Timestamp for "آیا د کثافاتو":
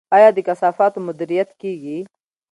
0.15-0.99